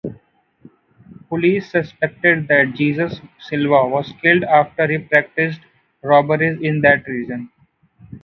Police 1.29 1.69
suspected 1.71 2.47
that 2.47 2.73
Jesus 2.73 3.21
Silva 3.39 3.87
was 3.87 4.11
killed 4.19 4.43
after 4.45 4.87
he 4.87 4.97
practiced 4.97 5.59
robberies 6.01 6.57
in 6.61 6.81
that 6.81 7.07
region. 7.07 7.51